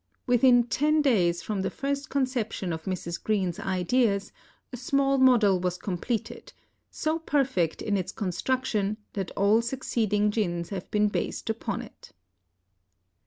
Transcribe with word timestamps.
Within 0.25 0.63
ten 0.63 1.03
days 1.03 1.43
from 1.43 1.61
the 1.61 1.69
first 1.69 2.09
conception 2.09 2.73
of 2.73 2.85
Mrs. 2.85 3.23
Greene's 3.23 3.59
ideas, 3.59 4.31
a 4.73 4.77
small 4.77 5.19
model 5.19 5.59
was 5.59 5.77
completed, 5.77 6.53
so 6.89 7.19
perfect 7.19 7.83
in 7.83 7.95
its 7.95 8.11
construction 8.11 8.97
that 9.13 9.29
all 9.37 9.61
succeeding 9.61 10.31
gins 10.31 10.69
have 10.69 10.89
been 10.89 11.07
based 11.07 11.51
upon 11.51 11.83
it. 11.83 12.13